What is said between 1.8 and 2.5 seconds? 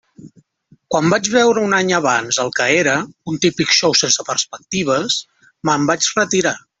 abans el